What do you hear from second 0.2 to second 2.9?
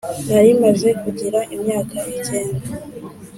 narimaze kugira imyaka icyenda.